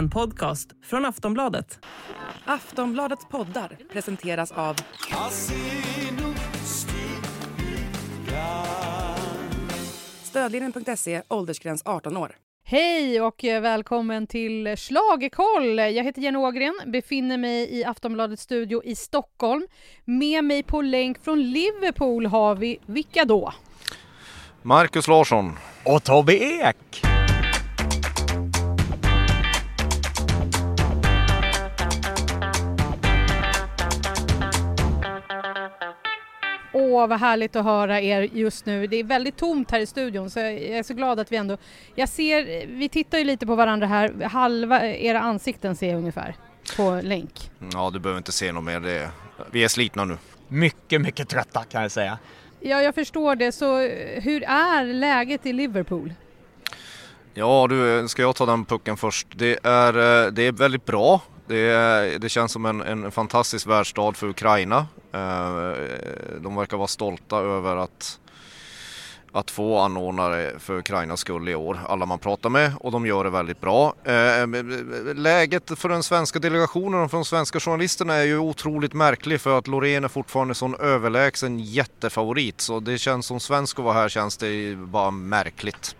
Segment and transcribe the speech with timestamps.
[0.00, 1.78] En podcast från Aftonbladet.
[2.44, 4.76] Aftonbladets poddar presenteras av
[10.22, 12.36] Stödlinjen.se, åldersgräns 18 år.
[12.64, 15.78] Hej och välkommen till Schlagerkoll.
[15.78, 19.66] Jag heter Jenny Ågren, befinner mig i Aftonbladets studio i Stockholm.
[20.04, 23.52] Med mig på länk från Liverpool har vi, vilka då?
[24.62, 25.52] Marcus Larsson.
[25.84, 27.09] Och Tobbe Ek!
[36.90, 38.86] Åh, vad härligt att höra er just nu.
[38.86, 41.56] Det är väldigt tomt här i studion så jag är så glad att vi ändå...
[41.94, 46.34] Jag ser, vi tittar ju lite på varandra här, halva era ansikten ser jag ungefär
[46.76, 47.50] på länk.
[47.72, 48.80] Ja, du behöver inte se något mer.
[48.80, 49.10] Det,
[49.50, 50.16] vi är slitna nu.
[50.48, 52.18] Mycket, mycket trötta kan jag säga.
[52.60, 53.52] Ja, jag förstår det.
[53.52, 53.78] Så
[54.20, 56.14] hur är läget i Liverpool?
[57.34, 59.26] Ja du, ska jag ta den pucken först?
[59.36, 61.20] Det är, eh, det är väldigt bra.
[61.50, 64.86] Det, det känns som en, en fantastisk världsstad för Ukraina.
[65.12, 65.72] Eh,
[66.40, 68.18] de verkar vara stolta över att,
[69.32, 71.80] att få anordnare för Ukrainas skull i år.
[71.88, 73.94] Alla man pratar med och de gör det väldigt bra.
[74.04, 74.46] Eh,
[75.14, 79.58] läget för den svenska delegationen och för de svenska journalisterna är ju otroligt märklig för
[79.58, 82.60] att Loreen är fortfarande sån överlägsen jättefavorit.
[82.60, 85.96] Så det känns som svensk att vara här känns det bara märkligt.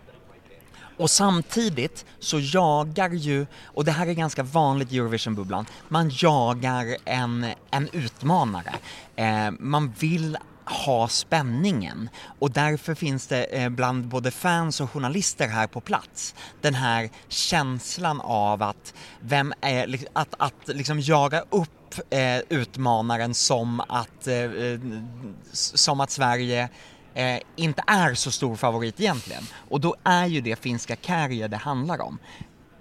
[1.01, 6.97] Och samtidigt så jagar ju, och det här är ganska vanligt i Eurovision-bubblan, man jagar
[7.05, 8.73] en, en utmanare.
[9.15, 15.47] Eh, man vill ha spänningen och därför finns det eh, bland både fans och journalister
[15.47, 21.43] här på plats den här känslan av att, vem eh, är, att, att liksom jaga
[21.49, 24.27] upp eh, utmanaren som att,
[25.53, 26.69] som att Sverige
[27.13, 29.43] eh, inte är så stor favorit egentligen.
[29.69, 32.19] Och då är ju det finska Kärje det handlar om.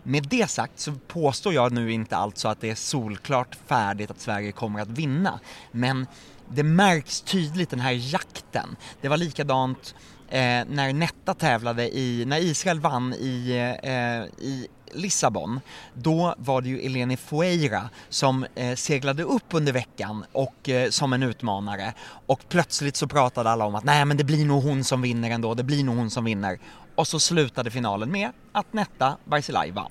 [0.03, 4.21] Med det sagt så påstår jag nu inte alltså att det är solklart färdigt att
[4.21, 5.41] Sverige kommer att vinna.
[5.73, 6.07] Men
[6.49, 8.77] det märks tydligt den här jakten.
[9.01, 9.95] Det var likadant
[10.29, 13.51] eh, när Netta tävlade i, när Israel vann i,
[13.83, 15.61] eh, i Lissabon,
[15.95, 21.13] då var det ju Eleni Fueira som eh, seglade upp under veckan och eh, som
[21.13, 21.95] en utmanare
[22.27, 25.31] och plötsligt så pratade alla om att nej men det blir nog hon som vinner
[25.31, 26.59] ändå, det blir nog hon som vinner.
[26.95, 29.91] Och så slutade finalen med att Netta Barzilai vann.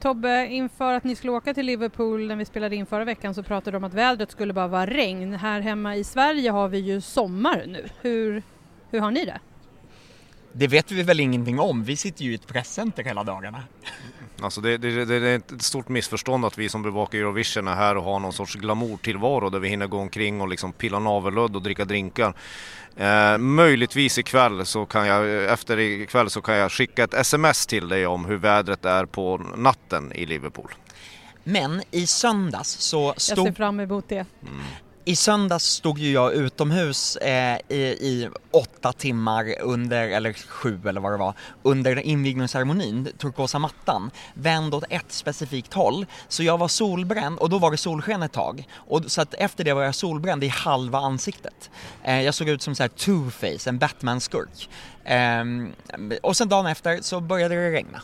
[0.00, 3.42] Tobbe, inför att ni skulle åka till Liverpool när vi spelade in förra veckan så
[3.42, 5.34] pratade du om att vädret skulle bara vara regn.
[5.34, 7.88] Här hemma i Sverige har vi ju sommar nu.
[8.00, 8.42] Hur,
[8.90, 9.40] hur har ni det?
[10.52, 13.62] Det vet vi väl ingenting om, vi sitter ju i ett presscenter hela dagarna.
[14.40, 17.96] Alltså det, det, det, är ett stort missförstånd att vi som bevakar Eurovision är här
[17.96, 21.62] och har någon sorts glamourtillvaro där vi hinner gå omkring och liksom pilla navelludd och
[21.62, 22.34] dricka drinkar.
[22.96, 27.88] Eh, möjligtvis ikväll så kan jag, efter ikväll så kan jag skicka ett sms till
[27.88, 30.70] dig om hur vädret är på natten i Liverpool.
[31.44, 33.38] Men i söndags så stod...
[33.38, 34.26] Jag ser fram emot det.
[34.42, 34.60] Mm.
[35.10, 41.00] I söndags stod ju jag utomhus eh, i, i, åtta timmar under, eller sju eller
[41.00, 46.06] vad det var, under invigningsceremonin, turkosa mattan, vänd åt ett specifikt håll.
[46.28, 48.68] Så jag var solbränd och då var det solsken ett tag.
[48.74, 51.70] Och, så att efter det var jag solbränd i halva ansiktet.
[52.04, 54.68] Eh, jag såg ut som så här two-face, en Batman-skurk.
[55.04, 55.44] Eh,
[56.22, 58.02] och sen dagen efter så började det regna.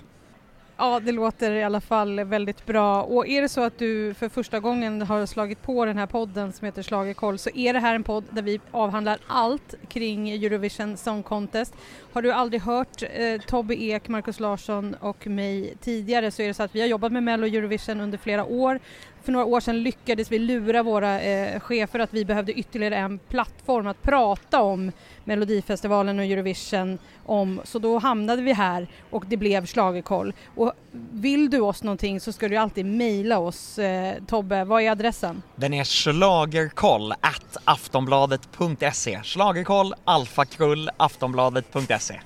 [0.78, 3.02] Ja, det låter i alla fall väldigt bra.
[3.02, 6.52] Och är det så att du för första gången har slagit på den här podden
[6.52, 10.96] som heter Schlagerkoll så är det här en podd där vi avhandlar allt kring Eurovision
[10.96, 11.74] Song Contest.
[12.12, 16.54] Har du aldrig hört eh, Tobbe Ek, Markus Larsson och mig tidigare så är det
[16.54, 18.80] så att vi har jobbat med Mello Eurovision under flera år
[19.26, 23.18] för några år sedan lyckades vi lura våra eh, chefer att vi behövde ytterligare en
[23.18, 24.92] plattform att prata om
[25.24, 30.32] Melodifestivalen och Eurovision om, så då hamnade vi här och det blev Schlagerkoll.
[30.54, 30.72] Och
[31.12, 33.78] vill du oss någonting så ska du alltid mejla oss.
[33.78, 35.42] Eh, Tobbe, vad är adressen?
[35.56, 39.20] Den är schlagerkoll at aftonbladet.se.
[39.22, 42.20] Schlagerkoll, alfakrull, aftonbladet.se.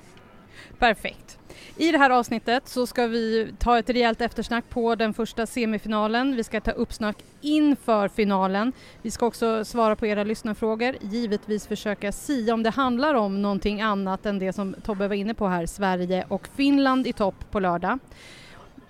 [0.79, 1.37] Perfekt.
[1.81, 6.35] I det här avsnittet så ska vi ta ett rejält eftersnack på den första semifinalen.
[6.35, 8.73] Vi ska ta uppsnack inför finalen.
[9.01, 13.81] Vi ska också svara på era lyssnarfrågor, givetvis försöka sia om det handlar om någonting
[13.81, 17.59] annat än det som Tobbe var inne på här, Sverige och Finland i topp på
[17.59, 17.99] lördag.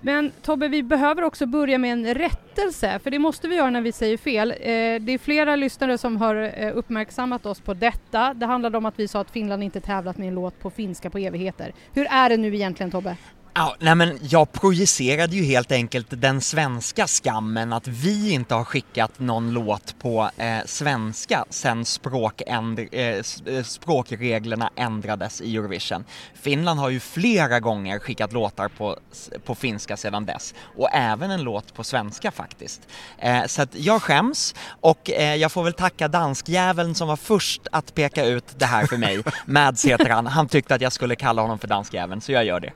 [0.03, 3.81] Men Tobbe, vi behöver också börja med en rättelse, för det måste vi göra när
[3.81, 4.51] vi säger fel.
[4.51, 4.55] Eh,
[5.01, 8.33] det är flera lyssnare som har eh, uppmärksammat oss på detta.
[8.33, 11.09] Det handlade om att vi sa att Finland inte tävlat med en låt på finska
[11.09, 11.73] på evigheter.
[11.93, 13.17] Hur är det nu egentligen Tobbe?
[13.53, 18.63] Ja, nej men jag projicerade ju helt enkelt den svenska skammen att vi inte har
[18.63, 26.05] skickat någon låt på eh, svenska sen språkändr- eh, eh, språkreglerna ändrades i Eurovision.
[26.33, 28.97] Finland har ju flera gånger skickat låtar på,
[29.45, 32.81] på finska sedan dess och även en låt på svenska faktiskt.
[33.17, 37.61] Eh, så att jag skäms och eh, jag får väl tacka danskjäveln som var först
[37.71, 39.23] att peka ut det här för mig.
[39.45, 42.59] Mads heter han, han tyckte att jag skulle kalla honom för danskjäveln så jag gör
[42.59, 42.73] det.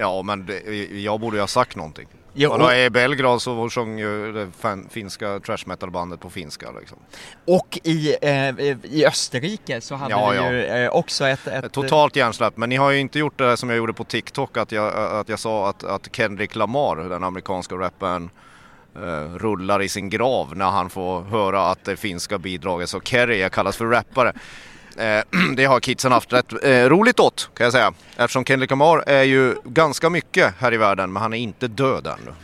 [0.00, 0.60] Ja, men det,
[1.00, 2.08] jag borde ju ha sagt någonting.
[2.32, 4.48] Jo, och då I Belgrad så sjöng ju det
[4.90, 6.98] finska trash metal bandet på finska liksom.
[7.46, 10.52] Och i, eh, i Österrike så hade Ja, vi ja.
[10.52, 11.46] ju eh, också ett...
[11.46, 14.56] ett Totalt hjärnsläpp, men ni har ju inte gjort det som jag gjorde på TikTok
[14.56, 18.30] att jag, att jag sa att, att Kendrick Lamar, den amerikanska rapparen,
[18.96, 23.50] eh, rullar i sin grav när han får höra att det finska bidraget så Kerry
[23.50, 24.32] kallas för rappare.
[25.00, 25.22] Eh,
[25.56, 27.92] det har kidsen haft rätt eh, roligt åt kan jag säga.
[28.16, 32.06] Eftersom Kendrick Lamar är ju ganska mycket här i världen men han är inte död
[32.06, 32.34] ännu.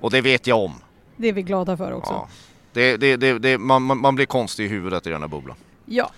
[0.00, 0.80] Och det vet jag om.
[1.16, 2.12] Det är vi glada för också.
[2.12, 2.28] Ja.
[2.72, 5.56] Det, det, det, man man blir konstig i huvudet i den här bubblan.
[5.86, 6.10] Ja.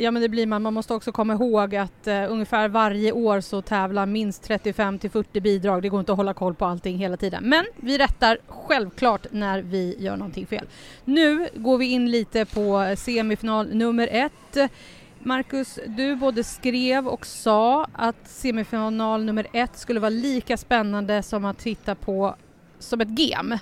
[0.00, 0.62] Ja men det blir man.
[0.62, 5.10] Man måste också komma ihåg att eh, ungefär varje år så tävlar minst 35 till
[5.10, 5.82] 40 bidrag.
[5.82, 7.44] Det går inte att hålla koll på allting hela tiden.
[7.44, 10.66] Men vi rättar självklart när vi gör någonting fel.
[11.04, 14.70] Nu går vi in lite på semifinal nummer ett.
[15.18, 21.44] Marcus, du både skrev och sa att semifinal nummer ett skulle vara lika spännande som
[21.44, 22.34] att titta på
[22.78, 23.58] som ett game.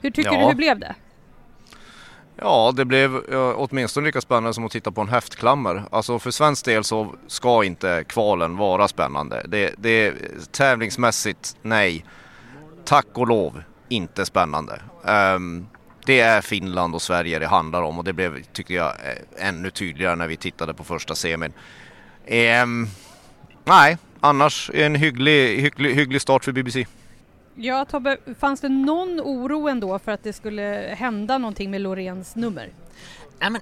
[0.00, 0.40] Hur tycker Ja.
[0.40, 0.94] du, hur blev det?
[2.44, 5.82] Ja, det blev eh, åtminstone lika spännande som att titta på en häftklammer.
[5.90, 9.42] Alltså för svensk del så ska inte kvalen vara spännande.
[9.48, 10.14] Det, det
[10.52, 12.04] tävlingsmässigt, nej.
[12.84, 14.80] Tack och lov, inte spännande.
[15.34, 15.66] Um,
[16.06, 19.70] det är Finland och Sverige det handlar om och det blev, tycker jag, eh, ännu
[19.70, 21.52] tydligare när vi tittade på första semin.
[22.62, 22.88] Um,
[23.64, 26.86] nej, annars en hygglig, hygglig, hygglig start för BBC.
[27.54, 32.36] Ja Tobbe, fanns det någon oro ändå för att det skulle hända någonting med Loreens
[32.36, 32.70] nummer?
[33.40, 33.60] Nej, men,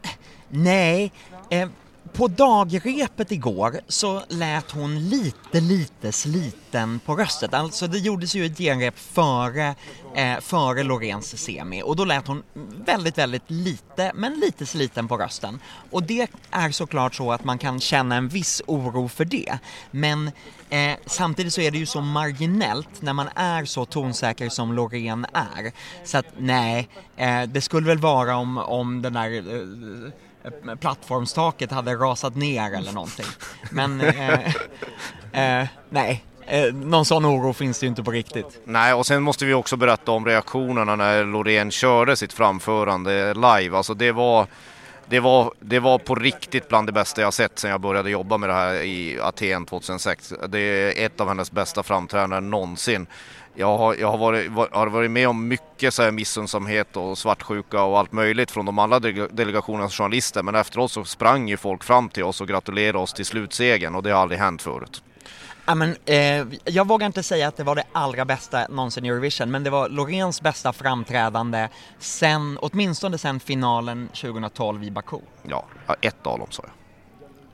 [0.48, 1.12] nej.
[1.50, 1.68] Eh,
[2.12, 7.54] på dagrepet igår så lät hon lite, lite sliten på röstet.
[7.54, 9.74] Alltså det gjordes ju ett genrep före,
[10.14, 12.42] eh, före Loreens semi och då lät hon
[12.86, 15.60] väldigt, väldigt lite, men lite sliten på rösten.
[15.90, 19.58] Och det är såklart så att man kan känna en viss oro för det.
[19.90, 20.30] Men
[20.70, 25.26] eh, samtidigt så är det ju så marginellt när man är så tonsäker som Loreen
[25.32, 25.72] är.
[26.04, 30.12] Så att nej, eh, det skulle väl vara om, om den där eh,
[30.80, 33.26] plattformstaket hade rasat ner eller någonting.
[33.70, 34.32] Men eh,
[35.60, 38.60] eh, nej, eh, någon sån oro finns det ju inte på riktigt.
[38.64, 43.76] Nej, och sen måste vi också berätta om reaktionerna när Loreen körde sitt framförande live.
[43.76, 44.46] Alltså det var,
[45.06, 48.36] det var, det var på riktigt bland det bästa jag sett sedan jag började jobba
[48.36, 50.32] med det här i Aten 2006.
[50.48, 53.06] Det är ett av hennes bästa framträdanden någonsin.
[53.54, 57.18] Jag har, jag har, varit, var- har varit med om mycket så här missunnsamhet och
[57.18, 60.42] svartsjuka och allt möjligt från de andra dele- delegationernas journalister.
[60.42, 64.02] Men efteråt så sprang ju folk fram till oss och gratulerade oss till slutsegern och
[64.02, 65.02] det har aldrig hänt förut.
[65.66, 69.08] Ja, men, eh, jag vågar inte säga att det var det allra bästa någonsin i
[69.08, 71.68] Eurovision, men det var Loreens bästa framträdande
[71.98, 75.18] sen, åtminstone sen finalen 2012 i Baku.
[75.42, 75.64] Ja,
[76.00, 76.72] ett av dem sa jag.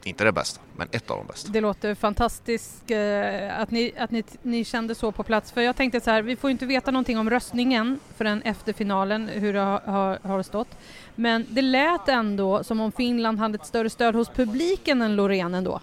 [0.06, 1.52] Inte det bästa, men ett av de bästa.
[1.52, 5.52] Det låter fantastiskt eh, att, ni, att ni, ni kände så på plats.
[5.52, 9.28] För jag tänkte så här, vi får inte veta någonting om röstningen förrän efter finalen,
[9.28, 10.68] hur det har, har, har stått.
[11.14, 15.54] Men det lät ändå som om Finland hade ett större stöd hos publiken än Loreen
[15.54, 15.80] ändå.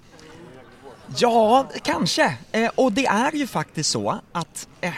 [1.18, 2.38] Ja, kanske.
[2.52, 4.94] Eh, och det är ju faktiskt så att eh,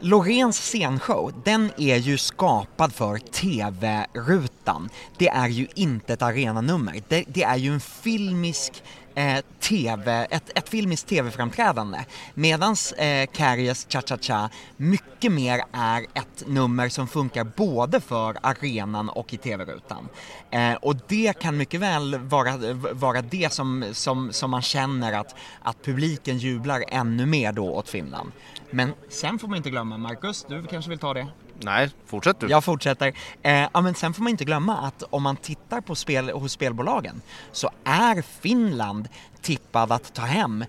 [0.00, 4.88] Loreens scenshow, den är ju skapad för TV-rutan.
[5.18, 7.02] Det är ju inte ett arenanummer.
[7.08, 8.82] Det, det är ju en filmisk
[9.16, 11.98] eh, TV, ett, ett filmiskt TV-framträdande.
[12.34, 18.36] medan eh, Carries Cha Cha Cha mycket mer är ett nummer som funkar både för
[18.42, 20.08] arenan och i TV-rutan.
[20.50, 22.56] Eh, och det kan mycket väl vara,
[22.92, 27.88] vara det som, som, som man känner att, att publiken jublar ännu mer då åt
[27.88, 28.32] Finland.
[28.70, 31.26] Men sen får man inte glömma, Marcus, du kanske vill ta det?
[31.60, 32.48] Nej, fortsätt du.
[32.48, 33.12] Jag fortsätter.
[33.42, 36.52] Eh, ja, men sen får man inte glömma att om man tittar på spel hos
[36.52, 37.22] spelbolagen
[37.52, 39.08] så är Finland
[39.40, 40.64] tippad att ta hem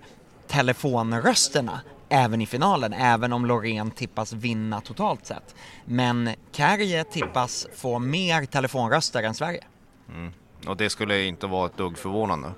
[0.46, 5.54] telefonrösterna även i finalen, även om Loreen tippas vinna totalt sett.
[5.84, 9.64] Men Kärje tippas få mer telefonröster än Sverige.
[10.66, 12.52] Och det skulle inte vara ett dugg förvånande.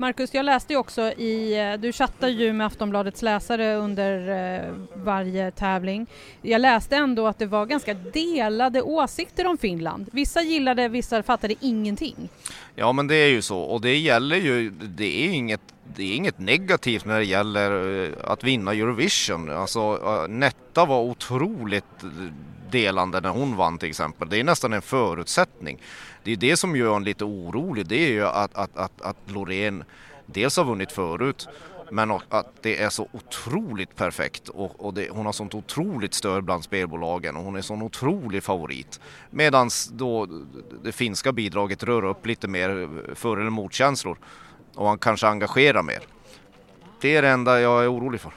[0.00, 4.74] Marcus, jag läste ju också i, eh, du chattar ju med Aftonbladets läsare under eh,
[4.94, 6.06] varje tävling.
[6.42, 10.08] Jag läste ändå att det var ganska delade åsikter om Finland.
[10.12, 12.28] Vissa gillade, vissa fattade ingenting.
[12.74, 15.60] Ja men det är ju så och det gäller ju, det är inget,
[15.96, 19.50] det är inget negativt när det gäller eh, att vinna Eurovision.
[19.50, 22.04] Alltså eh, Netta var otroligt
[22.70, 24.28] delande när hon vann till exempel.
[24.28, 25.82] Det är nästan en förutsättning.
[26.22, 27.86] Det är det som gör en lite orolig.
[27.86, 29.84] Det är ju att, att, att, att Loreen
[30.26, 31.48] dels har vunnit förut
[31.90, 36.44] men att det är så otroligt perfekt och, och det, hon har sånt otroligt stöd
[36.44, 39.00] bland spelbolagen och hon är sån otrolig favorit.
[39.30, 40.28] Medan då
[40.82, 44.18] det finska bidraget rör upp lite mer för eller motkänslor
[44.74, 46.00] och han kanske engagerar mer.
[47.00, 48.32] Det är det enda jag är orolig för.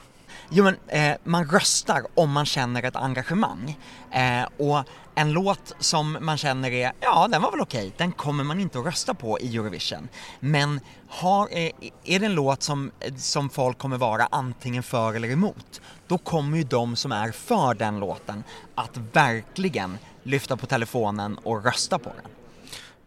[0.54, 3.78] Jo men eh, man röstar om man känner ett engagemang.
[4.10, 7.92] Eh, och en låt som man känner är, ja den var väl okej, okay.
[7.96, 10.08] den kommer man inte att rösta på i Eurovision.
[10.40, 11.70] Men har, eh,
[12.04, 16.58] är det en låt som, som folk kommer vara antingen för eller emot, då kommer
[16.58, 18.44] ju de som är för den låten
[18.74, 22.30] att verkligen lyfta på telefonen och rösta på den.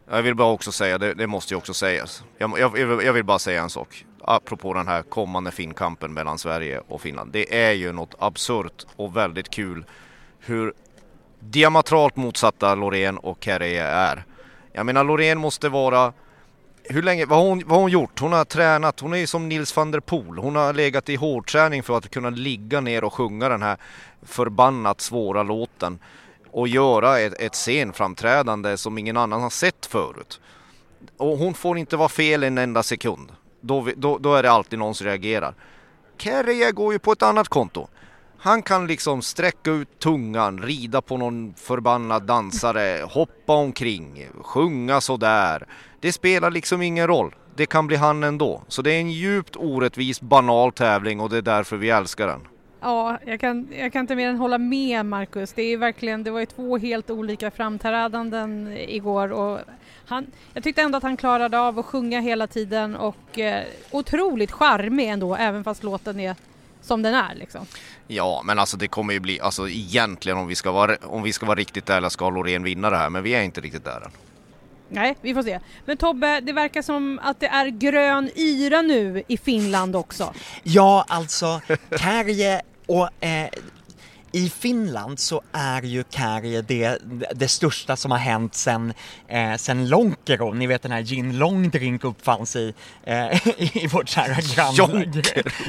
[0.10, 2.24] Jag vill bara också säga, det, det måste ju också sägas.
[2.38, 4.06] Jag, jag, jag, vill bara säga en sak.
[4.28, 7.32] Apropå den här kommande finkampen mellan Sverige och Finland.
[7.32, 9.86] Det är ju något absurt och väldigt kul
[10.40, 10.74] hur
[11.40, 14.26] diametralt motsatta Loreen och Kerry är.
[14.74, 16.14] Jag menar Loreen måste vara
[16.84, 18.20] hur länge, vad har, hon, vad har hon gjort?
[18.20, 20.38] Hon har tränat, hon är ju som Nils van der Poel.
[20.38, 23.78] Hon har legat i hårdträning för att kunna ligga ner och sjunga den här
[24.22, 26.00] förbannat svåra låten
[26.52, 30.40] och göra ett, ett scenframträdande som ingen annan har sett förut.
[31.18, 33.32] Och hon får inte vara fel en enda sekund.
[33.66, 35.54] Då, då, då är det alltid någon som reagerar.
[36.18, 37.88] Kerry går ju på ett annat konto.
[38.38, 45.68] Han kan liksom sträcka ut tungan, rida på någon förbannad dansare, hoppa omkring, sjunga sådär.
[46.00, 47.36] Det spelar liksom ingen roll.
[47.56, 48.62] Det kan bli han ändå.
[48.68, 52.48] Så det är en djupt orättvis, banal tävling och det är därför vi älskar den.
[52.82, 55.54] Ja, jag kan, jag kan inte mer än hålla med Marcus.
[55.54, 59.60] Det är verkligen, det var ju två helt olika framträdanden igår och
[60.08, 64.52] han, jag tyckte ändå att han klarade av att sjunga hela tiden och eh, otroligt
[64.52, 66.36] charmig ändå, även fast låten är
[66.82, 67.66] som den är liksom.
[68.08, 71.34] Ja, men alltså det kommer ju bli, alltså egentligen om vi ska vara, om vi
[71.34, 74.02] ska vara riktigt ärliga ska Loreen vinna det här, men vi är inte riktigt där
[74.02, 74.12] än.
[74.90, 75.60] Nej, vi får se.
[75.86, 80.34] Men Tobbe, det verkar som att det är grön yra nu i Finland också.
[80.64, 81.62] Ja, alltså
[82.00, 83.50] Kärje och eh,
[84.36, 86.98] i Finland så är ju Kärje det,
[87.36, 88.94] det största som har hänt sen,
[89.28, 92.74] eh, sen Lonkero, ni vet den här gin long drink uppfanns i,
[93.04, 95.14] eh, i vårt kära grann,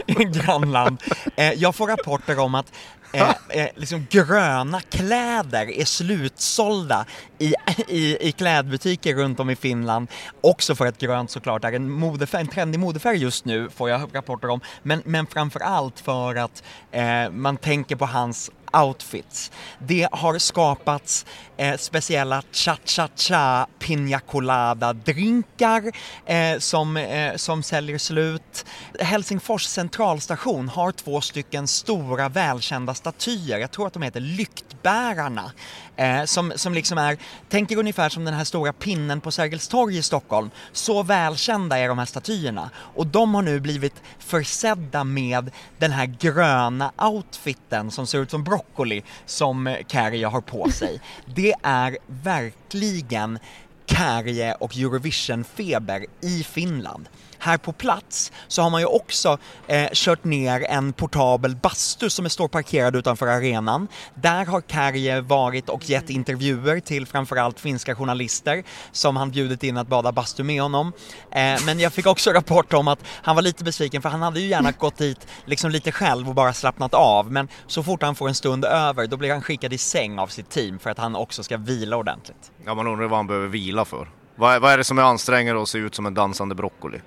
[0.33, 1.03] grannland.
[1.37, 2.73] Eh, jag får rapporter om att
[3.13, 7.07] eh, eh, liksom gröna kläder är slutsålda
[7.39, 7.55] i,
[7.89, 10.09] i, i klädbutiker runt om i Finland.
[10.41, 14.11] Också för att grönt såklart är en, modefärg, en trendig modefärg just nu, får jag
[14.13, 14.61] rapporter om.
[14.83, 19.51] Men, men framför allt för att eh, man tänker på hans outfits.
[19.79, 25.93] Det har skapats eh, speciella cha-cha-cha Pina Colada-drinkar
[26.27, 28.65] eh, som, eh, som säljer slut.
[29.01, 35.53] Helsingfors centralstation har två stycken stora välkända statyer, jag tror att de heter Lyktbärarna,
[35.97, 37.17] eh, som, som liksom är,
[37.49, 40.51] tänk er ungefär som den här stora pinnen på Sergels torg i Stockholm.
[40.73, 46.07] Så välkända är de här statyerna och de har nu blivit försedda med den här
[46.07, 51.01] gröna outfiten som ser ut som broccoli som Kärje har på sig.
[51.35, 53.39] Det är verkligen
[53.87, 57.09] Kärje och Eurovision-feber i Finland
[57.39, 62.31] här på plats så har man ju också eh, kört ner en portabel bastu som
[62.31, 63.89] står parkerad utanför arenan.
[64.15, 69.77] Där har Kärje varit och gett intervjuer till framförallt finska journalister som han bjudit in
[69.77, 70.93] att bada bastu med honom.
[71.31, 74.41] Eh, men jag fick också rapport om att han var lite besviken för han hade
[74.41, 78.15] ju gärna gått dit liksom lite själv och bara slappnat av men så fort han
[78.15, 80.99] får en stund över då blir han skickad i säng av sitt team för att
[80.99, 82.53] han också ska vila ordentligt.
[82.65, 84.09] Ja man undrar vad han behöver vila för.
[84.37, 87.01] Vad, vad är det som är ansträngande att se ut som en dansande broccoli?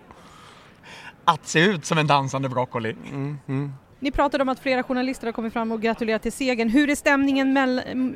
[1.25, 2.95] Att se ut som en dansande broccoli.
[3.05, 3.73] Mm, mm.
[3.99, 6.69] Ni pratade om att flera journalister har kommit fram och gratulerat till segern.
[6.69, 7.53] Hur är stämningen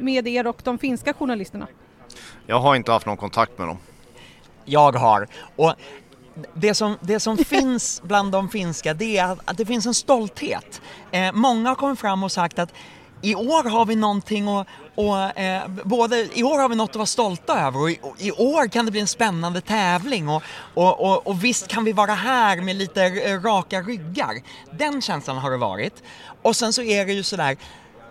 [0.02, 1.68] med er och de finska journalisterna?
[2.48, 3.78] Jag har inte haft någon kontakt med dem.
[4.66, 5.28] Jag har.
[5.56, 5.74] Och
[6.54, 10.82] det som, det som finns bland de finska det är att det finns en stolthet.
[11.12, 12.74] Eh, många har kommit fram och sagt att
[13.24, 16.96] i år har vi någonting och, och eh, både, i år har vi något att
[16.96, 20.44] vara stolta över och i, och i år kan det bli en spännande tävling och,
[20.74, 24.42] och, och, och, visst kan vi vara här med lite eh, raka ryggar.
[24.72, 26.04] Den känslan har det varit.
[26.42, 27.58] Och sen så är det ju sådär,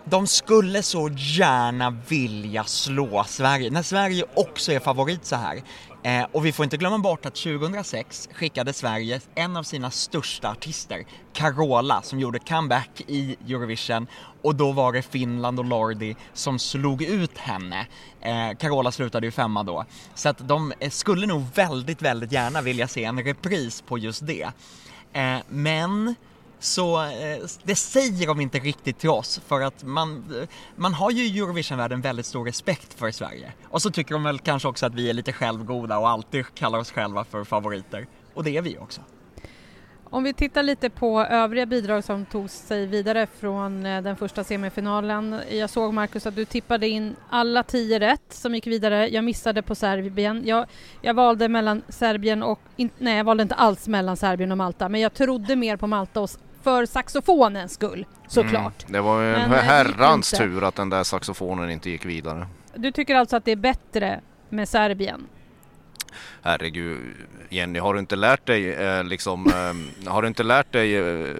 [0.04, 5.62] de skulle så gärna vilja slå Sverige, när Sverige också är favorit så här.
[6.04, 10.50] Eh, och vi får inte glömma bort att 2006 skickade Sverige en av sina största
[10.50, 14.06] artister, Carola, som gjorde comeback i Eurovision
[14.42, 17.86] och då var det Finland och Lordi som slog ut henne.
[18.20, 19.84] Eh, Carola slutade ju femma då.
[20.14, 24.26] Så att de eh, skulle nog väldigt, väldigt gärna vilja se en repris på just
[24.26, 24.48] det.
[25.12, 26.14] Eh, men
[26.62, 30.24] så eh, det säger de inte riktigt till oss för att man,
[30.76, 33.52] man har ju i Eurovision-världen väldigt stor respekt för Sverige.
[33.68, 36.78] Och så tycker de väl kanske också att vi är lite självgoda och alltid kallar
[36.78, 38.06] oss själva för favoriter.
[38.34, 39.00] Och det är vi också.
[40.12, 44.44] Om vi tittar lite på övriga bidrag som tog sig vidare från eh, den första
[44.44, 45.40] semifinalen.
[45.50, 49.08] Jag såg Marcus att du tippade in alla tio rätt som gick vidare.
[49.08, 50.42] Jag missade på Serbien.
[50.46, 50.66] Jag,
[51.00, 52.60] jag valde mellan Serbien och...
[52.76, 55.86] In, nej, jag valde inte alls mellan Serbien och Malta, men jag trodde mer på
[55.86, 56.30] Malta och
[56.62, 58.82] för saxofonens skull, såklart.
[58.82, 62.04] Mm, det var ju en Men, eh, herrans tur att den där saxofonen inte gick
[62.04, 62.46] vidare.
[62.74, 65.26] Du tycker alltså att det är bättre med Serbien?
[66.42, 67.14] Herregud,
[67.48, 71.30] Jenny, har du inte lärt dig eh, liksom, eh, har du inte lärt dig eh,
[71.30, 71.36] eh,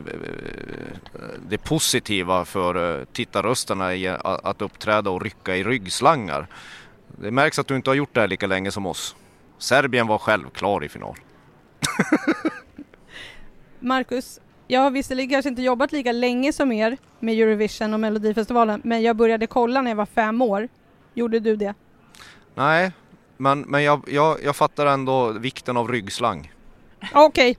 [1.49, 6.47] det positiva för eh, tittarrösterna i att, att uppträda och rycka i ryggslangar?
[7.07, 9.17] Det märks att du inte har gjort det här lika länge som oss.
[9.59, 11.17] Serbien var självklar i final.
[13.81, 14.41] Marcus,
[14.73, 19.03] jag har visserligen kanske inte jobbat lika länge som er med Eurovision och Melodifestivalen, men
[19.03, 20.69] jag började kolla när jag var fem år.
[21.15, 21.75] Gjorde du det?
[22.55, 22.93] Nej,
[23.37, 26.53] men, men jag, jag, jag fattar ändå vikten av ryggslang.
[27.15, 27.59] Okej.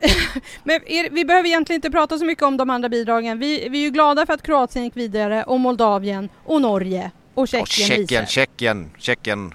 [0.64, 3.38] Men er, vi behöver egentligen inte prata så mycket om de andra bidragen.
[3.38, 7.48] Vi, vi är ju glada för att Kroatien gick vidare och Moldavien och Norge och
[7.48, 8.26] Tjeckien Och Tjeckien.
[8.26, 9.54] Tjeckien, Tjeckien.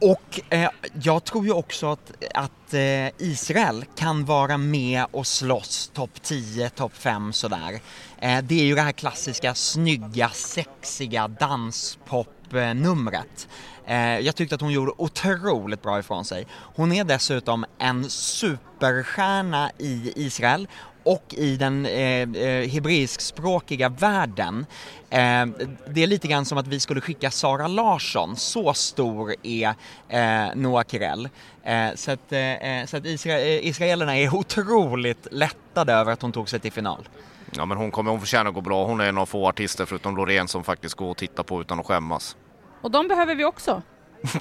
[0.00, 0.70] Och eh,
[1.02, 6.70] jag tror ju också att, att eh, Israel kan vara med och slåss topp 10,
[6.70, 7.80] topp 5 sådär.
[8.18, 13.48] Eh, det är ju det här klassiska snygga, sexiga danspop-numret.
[13.86, 16.46] Eh, jag tyckte att hon gjorde otroligt bra ifrån sig.
[16.52, 20.68] Hon är dessutom en superstjärna i Israel
[21.02, 24.66] och i den eh, eh, hebreiskspråkiga världen.
[25.10, 25.46] Eh,
[25.88, 29.74] det är lite grann som att vi skulle skicka Sara Larsson, så stor är
[30.08, 31.28] eh, Noah Kirel.
[31.64, 36.32] Eh, så att, eh, så att Isra eh, israelerna är otroligt lättade över att hon
[36.32, 37.08] tog sig till final.
[37.56, 38.86] Ja men hon kommer, hon förtjänar att gå bra.
[38.86, 41.80] Hon är en av få artister förutom Loreen som faktiskt går att titta på utan
[41.80, 42.36] att skämmas.
[42.82, 43.82] Och de behöver vi också.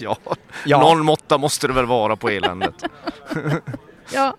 [0.00, 0.16] Ja,
[0.64, 0.80] Ja.
[0.80, 2.74] någon måtta måste det väl vara på eländet.
[4.14, 4.36] Ja.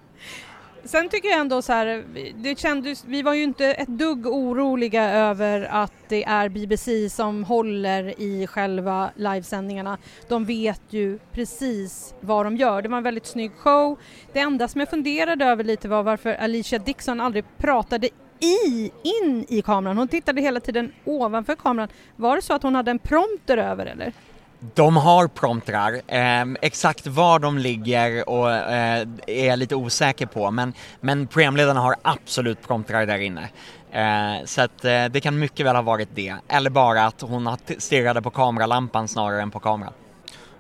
[0.88, 2.04] Sen tycker jag ändå så här,
[2.36, 7.44] det kändes, vi var ju inte ett dugg oroliga över att det är BBC som
[7.44, 9.98] håller i själva livesändningarna.
[10.28, 12.82] De vet ju precis vad de gör.
[12.82, 14.00] Det var en väldigt snygg show.
[14.34, 19.46] Det enda som jag funderade över lite var varför Alicia Dixon aldrig pratade i, in
[19.50, 19.98] i kameran.
[19.98, 21.90] Hon tittade hela tiden ovanför kameran.
[22.16, 24.14] Var det så att hon hade en prompter över eller?
[24.60, 30.52] De har promptrar, eh, exakt var de ligger och eh, är jag lite osäker på
[30.52, 33.50] men, men programledarna har absolut promptrar där inne.
[33.92, 37.58] Eh, så att eh, det kan mycket väl ha varit det, eller bara att hon
[37.78, 39.94] stirrade på kameralampan snarare än på kameran.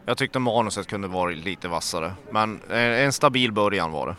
[0.05, 2.13] Jag tyckte manuset kunde varit lite vassare.
[2.31, 4.15] Men eh, en stabil början var det.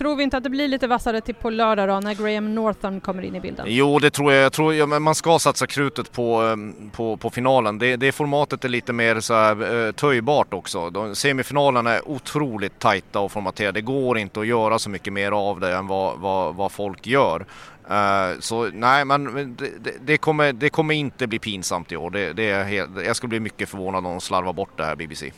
[0.00, 3.00] Tror vi inte att det blir lite vassare till på lördag då när Graham Northern
[3.00, 3.66] kommer in i bilden?
[3.68, 4.44] Jo, det tror jag.
[4.44, 7.78] jag tror, ja, man ska satsa krutet på, ehm, på, på finalen.
[7.78, 10.90] Det, det formatet är lite mer så här, eh, töjbart också.
[10.90, 13.80] De, semifinalen är otroligt tajta och formaterade.
[13.80, 17.06] Det går inte att göra så mycket mer av det än vad, vad, vad folk
[17.06, 17.46] gör.
[17.90, 19.24] Eh, så nej, men
[19.58, 22.10] det, det, det, kommer, det kommer inte bli pinsamt i år.
[22.10, 24.96] Det, det är helt, jag skulle bli mycket förvånad om de slarvar bort det här
[24.96, 25.32] BBC.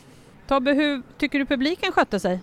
[0.47, 2.39] Tobbe, hur tycker du publiken skötte sig?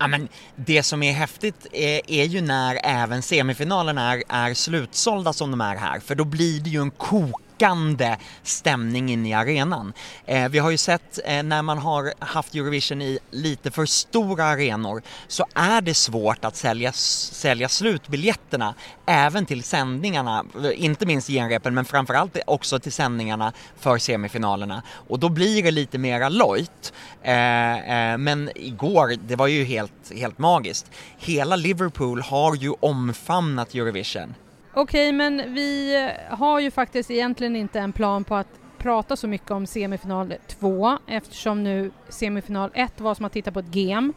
[0.00, 5.32] Ja, men det som är häftigt är, är ju när även semifinalerna är, är slutsålda
[5.32, 9.34] som de är här, för då blir det ju en kok kokande stämning in i
[9.34, 9.92] arenan.
[10.26, 14.44] Eh, vi har ju sett eh, när man har haft Eurovision i lite för stora
[14.44, 18.74] arenor så är det svårt att sälja, sälja slutbiljetterna
[19.06, 20.44] även till sändningarna,
[20.74, 25.98] inte minst genrepen men framförallt också till sändningarna för semifinalerna och då blir det lite
[25.98, 26.92] mera lojt.
[27.22, 30.90] Eh, eh, men igår, det var ju helt, helt magiskt.
[31.18, 34.34] Hela Liverpool har ju omfamnat Eurovision.
[34.74, 35.96] Okej, men vi
[36.30, 40.98] har ju faktiskt egentligen inte en plan på att prata så mycket om semifinal 2
[41.06, 44.12] eftersom nu semifinal 1 var som att titta på ett game.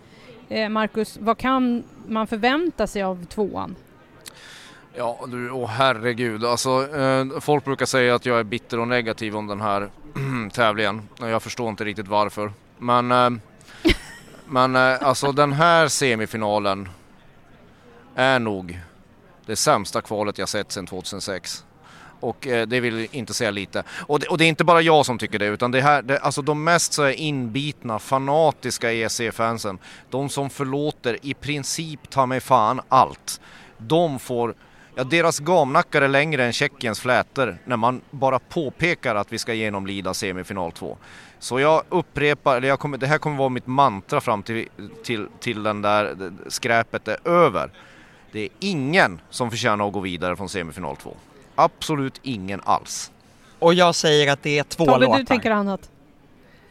[0.49, 3.75] Eh, Marcus, vad kan man förvänta sig av tvåan?
[4.95, 6.45] Ja du, åh herregud.
[6.45, 9.89] Alltså, eh, folk brukar säga att jag är bitter och negativ om den här
[10.53, 11.09] tävlingen.
[11.21, 12.51] Och Jag förstår inte riktigt varför.
[12.77, 13.29] Men, eh,
[14.45, 16.89] men eh, alltså den här semifinalen
[18.15, 18.79] är nog
[19.45, 21.65] det sämsta kvalet jag sett sedan 2006.
[22.19, 23.83] Och eh, det vill inte säga lite.
[24.07, 26.19] Och det, och det, är inte bara jag som tycker det utan det här, det,
[26.19, 29.77] alltså de mest så inbitna, fanatiska ESC-fansen,
[30.09, 33.41] de som förlåter i princip ta mig fan allt.
[33.77, 34.55] De får
[34.95, 39.53] Ja, deras gamnackar är längre än Tjeckiens flätor när man bara påpekar att vi ska
[39.53, 40.97] genomlida semifinal 2.
[41.39, 44.67] Så jag upprepar, eller jag kommer, det här kommer vara mitt mantra fram till,
[45.03, 47.71] till, till den där skräpet är över.
[48.33, 51.17] Det är ingen som förtjänar att gå vidare från semifinal 2.
[51.55, 53.11] Absolut ingen alls.
[53.59, 55.19] Och jag säger att det är två Tobbe, låtar.
[55.19, 55.89] du tänker annat.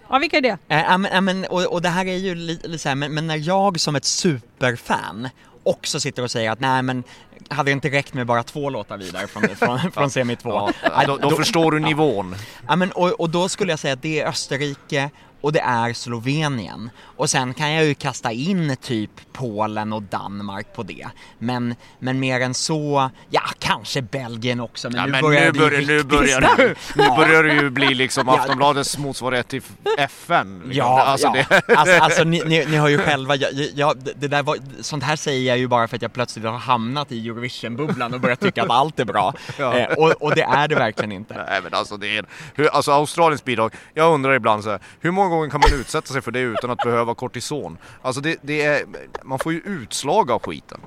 [0.08, 0.58] Ja, vilka är det?
[0.68, 3.26] Äh, men, men, och, och det här är ju lite li, så här, men, men
[3.26, 5.28] när jag som ett superfan
[5.62, 7.04] också sitter och säger att nej men
[7.48, 10.70] hade det inte räckt med bara två låtar vidare från, från, från semi 2?
[10.82, 12.34] Ja, då, då, då, förstår du nivån.
[12.68, 15.10] Ja, men, och, och då skulle jag säga att det är Österrike
[15.42, 16.90] och det är Slovenien.
[17.16, 21.06] Och sen kan jag ju kasta in typ Polen och Danmark på det.
[21.38, 25.50] Men, men mer än så, ja kanske Belgien också men ja, nu men börjar nu
[25.52, 28.28] det börjar, nu börjar, nu, nu börjar det ju bli liksom.
[28.28, 29.62] Aftonbladets motsvarighet till
[29.98, 30.62] FN.
[30.64, 30.72] Liksom.
[30.78, 31.60] Ja, alltså, ja.
[31.66, 35.02] Det, alltså, alltså ni, ni, ni har ju själva, jag, jag, det där var, sånt
[35.04, 38.40] här säger jag ju bara för att jag plötsligt har hamnat i Eurovision-bubblan och börjat
[38.40, 39.34] tycka att allt är bra.
[39.58, 39.78] Ja.
[39.78, 41.44] Eh, och, och det är det verkligen inte.
[41.48, 45.10] Nej men alltså det är, hur, alltså Australiens bidrag, jag undrar ibland så här, hur
[45.10, 47.78] många gånger kan man utsätta sig för det utan att behöva kortison?
[48.02, 48.82] Alltså det, det är,
[49.22, 50.80] man får ju utslag av skiten.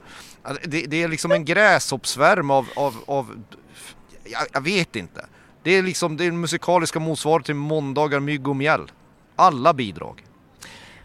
[0.44, 3.44] Alltså, Det, det är liksom en gräshoppsvärm av, av, av
[4.24, 5.26] jag, jag vet inte.
[5.64, 8.92] Det är liksom det är musikaliska motsvaret till måndagar, mygg och mjäll.
[9.36, 10.24] Alla bidrag.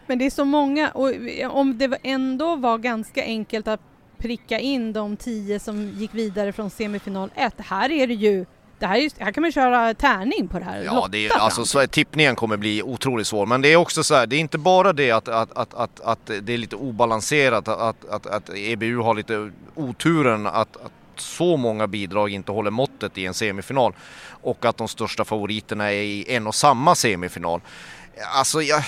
[0.07, 1.11] Men det är så många och
[1.49, 3.81] om det ändå var ganska enkelt att
[4.21, 7.53] pricka in de tio som gick vidare från semifinal 1.
[7.57, 8.45] Här är det ju,
[8.79, 10.83] det här, är, just- här kan man köra tärning på det här.
[10.83, 13.45] Ja, det är, alltså, så, tippningen kommer bli otroligt svår.
[13.45, 15.99] Men det är också så här, det är inte bara det att, att, att, att,
[15.99, 21.57] att det är lite obalanserat, att, att, att EBU har lite oturen att, att så
[21.57, 23.93] många bidrag inte håller måttet i en semifinal
[24.41, 27.61] och att de största favoriterna är i en och samma semifinal.
[28.33, 28.83] Alltså jag...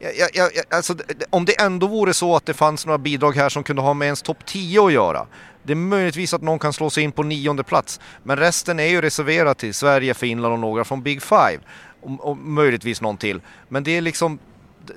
[0.00, 0.94] Jag, jag, alltså,
[1.30, 4.06] om det ändå vore så att det fanns några bidrag här som kunde ha med
[4.06, 5.26] ens topp 10 att göra.
[5.62, 8.00] Det är möjligtvis att någon kan slå sig in på nionde plats.
[8.22, 11.58] Men resten är ju reserverat till Sverige, Finland och några från Big Five.
[12.02, 13.40] Och, och möjligtvis någon till.
[13.68, 14.38] Men det är liksom,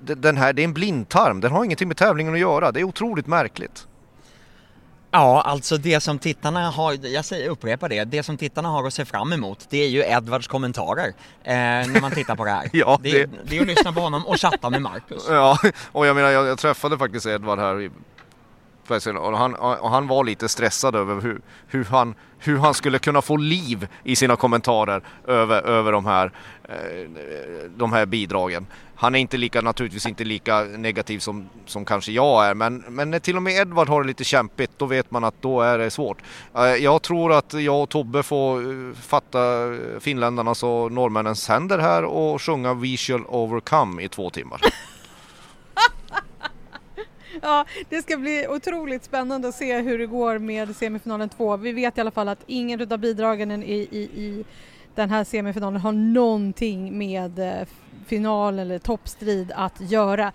[0.01, 1.41] den här, det är en blindtarm.
[1.41, 2.71] Den har ingenting med tävlingen att göra.
[2.71, 3.87] Det är otroligt märkligt.
[5.15, 8.93] Ja, alltså det som tittarna har, jag säger, upprepar det, det som tittarna har att
[8.93, 11.07] se fram emot det är ju Edvards kommentarer
[11.43, 12.69] eh, när man tittar på det här.
[12.73, 15.25] Ja, det, det- det är att lyssna på honom och chatta med Marcus.
[15.29, 15.57] Ja,
[15.91, 17.91] och jag menar jag, jag träffade faktiskt Edvard här i
[18.89, 23.21] och han, och han var lite stressad över hur, hur, han, hur han skulle kunna
[23.21, 26.31] få liv i sina kommentarer över, över de, här,
[26.63, 27.09] eh,
[27.75, 28.67] de här bidragen.
[28.95, 33.11] Han är inte lika, naturligtvis inte lika negativ som, som kanske jag är men, men
[33.11, 35.77] när till och med Edvard har det lite kämpigt då vet man att då är
[35.77, 36.17] det svårt.
[36.55, 39.39] Eh, jag tror att jag och Tobbe får eh, fatta
[39.99, 44.61] finländarnas och norrmännens händer här och sjunga We shall overcome i två timmar.
[47.41, 51.57] Ja, det ska bli otroligt spännande att se hur det går med semifinalen 2.
[51.57, 54.45] Vi vet i alla fall att ingen av bidragen i, i, i
[54.95, 57.67] den här semifinalen har någonting med eh,
[58.05, 60.31] final eller toppstrid att göra.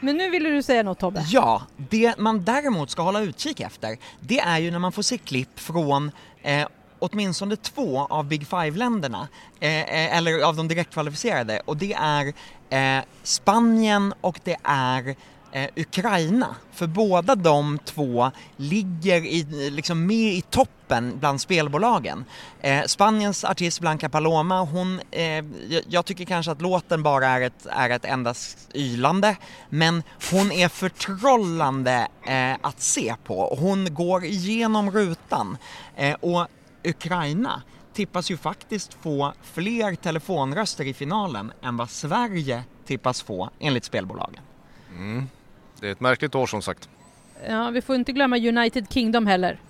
[0.00, 1.24] Men nu ville du säga något Tobbe?
[1.28, 5.18] Ja, det man däremot ska hålla utkik efter, det är ju när man får se
[5.18, 6.10] klipp från
[6.42, 6.66] eh,
[6.98, 9.28] åtminstone två av Big Five-länderna,
[9.60, 12.32] eh, eh eller av de direktkvalificerade, och det är
[12.70, 15.16] eh, Spanien och det är
[15.52, 16.56] eh, Ukraina.
[16.72, 22.24] För båda de två ligger i, eh, liksom med i toppen bland spelbolagen.
[22.60, 25.22] Eh, Spaniens artist Blanca Paloma, hon, eh,
[25.68, 29.36] jag, jag tycker kanske att låten bara är ett, är ett endast ylande,
[29.68, 33.56] men hon är förtrollande eh, att se på.
[33.60, 35.56] Hon går igenom rutan.
[35.96, 36.46] Eh, och
[36.84, 43.84] Ukraina tippas ju faktiskt få fler telefonröster i finalen än vad Sverige tippas få enligt
[43.84, 44.42] spelbolagen.
[44.96, 45.28] Mm.
[45.80, 46.88] Det är ett märkligt år som sagt.
[47.48, 49.60] Ja, vi får inte glömma United Kingdom heller.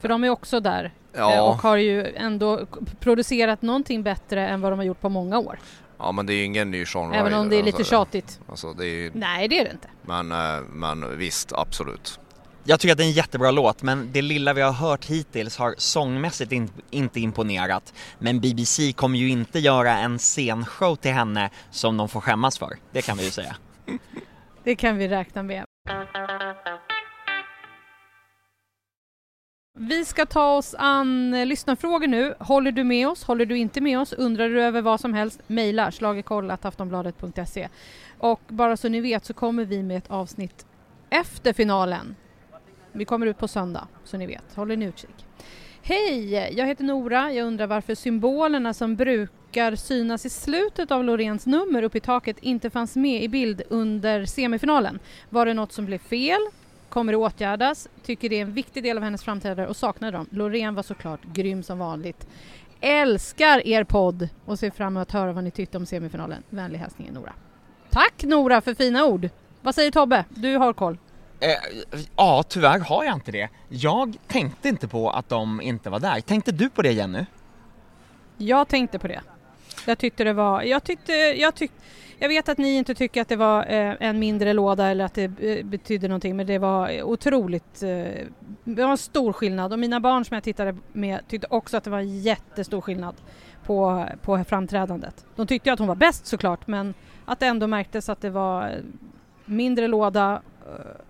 [0.00, 1.34] För de är också där Ja.
[1.34, 2.66] eh, och har ju ändå
[3.00, 5.58] producerat någonting bättre än vad de har gjort på många år.
[5.98, 8.40] Ja men det är ju ingen ny Sean Även om det är lite alltså, tjatigt.
[8.48, 9.88] Alltså, det är, Nej, det är det inte.
[10.02, 12.20] men, eh, men visst, absolut.
[12.64, 15.56] Jag tycker att det är en jättebra låt, men det lilla vi har hört hittills
[15.56, 17.92] har sångmässigt in, inte imponerat.
[18.18, 22.76] Men BBC kommer ju inte göra en scenshow till henne som de får skämmas för.
[22.92, 23.56] Det kan vi ju säga.
[24.64, 25.64] Det kan vi räkna med.
[29.78, 32.34] Vi ska ta oss an eh, lyssnarfrågor nu.
[32.38, 33.24] Håller du med oss?
[33.24, 34.12] Håller du inte med oss?
[34.12, 35.40] Undrar du över vad som helst?
[35.46, 37.68] Mejla schlagerkoll.aftonbladet.se
[38.18, 40.66] Och bara så ni vet så kommer vi med ett avsnitt
[41.10, 42.16] efter finalen.
[42.92, 44.54] Vi kommer ut på söndag, så ni vet.
[44.54, 45.26] Håller ni utkik.
[45.82, 47.32] Hej, jag heter Nora.
[47.32, 52.36] Jag undrar varför symbolerna som brukar synas i slutet av Lorens nummer uppe i taket
[52.40, 54.98] inte fanns med i bild under semifinalen.
[55.30, 56.40] Var det något som blev fel?
[56.88, 57.88] Kommer det åtgärdas?
[58.04, 60.26] Tycker det är en viktig del av hennes framträdande och saknar dem.
[60.30, 62.26] Loreen var såklart grym som vanligt.
[62.80, 66.42] Älskar er podd och ser fram emot att höra vad ni tyckte om semifinalen.
[66.50, 67.32] Vänlig hälsning Nora.
[67.90, 69.28] Tack Nora för fina ord.
[69.62, 70.24] Vad säger Tobbe?
[70.28, 70.98] Du har koll.
[71.40, 71.48] Eh,
[72.16, 73.48] ja, tyvärr har jag inte det.
[73.68, 76.20] Jag tänkte inte på att de inte var där.
[76.20, 77.26] Tänkte du på det Jenny?
[78.36, 79.20] Jag tänkte på det.
[79.86, 81.76] Jag tyckte det var, jag tyckte, jag tyckte,
[82.18, 85.14] jag vet att ni inte tycker att det var eh, en mindre låda eller att
[85.14, 88.26] det eh, betydde någonting men det var otroligt, eh,
[88.64, 91.84] det var en stor skillnad och mina barn som jag tittade med tyckte också att
[91.84, 93.14] det var en jättestor skillnad
[93.64, 95.26] på, på framträdandet.
[95.36, 98.68] De tyckte att hon var bäst såklart men att det ändå märktes att det var
[98.68, 98.76] eh,
[99.44, 101.00] mindre låda eh,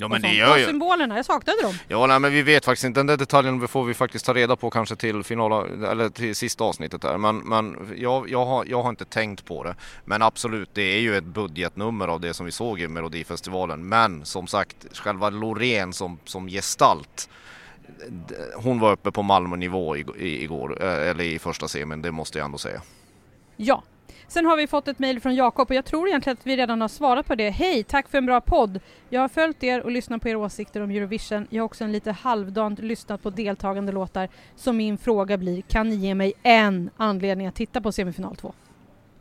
[0.00, 0.64] Ja men det gör ju...
[0.64, 1.74] symbolerna, jag saknade dem.
[1.88, 4.56] Ja nej, men vi vet faktiskt inte, den där detaljen får vi faktiskt ta reda
[4.56, 7.18] på kanske till final, eller till sista avsnittet där.
[7.18, 9.74] Men, men jag, jag, har, jag har inte tänkt på det.
[10.04, 13.88] Men absolut, det är ju ett budgetnummer av det som vi såg i Melodifestivalen.
[13.88, 17.28] Men som sagt, själva Loreen som, som gestalt.
[18.54, 22.58] Hon var uppe på Malmö-nivå igår, eh, eller i första semin, det måste jag ändå
[22.58, 22.82] säga.
[23.56, 23.82] Ja.
[24.30, 26.80] Sen har vi fått ett mejl från Jakob och jag tror egentligen att vi redan
[26.80, 27.50] har svarat på det.
[27.50, 28.80] Hej, tack för en bra podd.
[29.08, 31.46] Jag har följt er och lyssnat på era åsikter om Eurovision.
[31.50, 34.28] Jag har också en lite halvdant lyssnat på deltagande låtar.
[34.56, 38.52] Så min fråga blir, kan ni ge mig en anledning att titta på semifinal 2?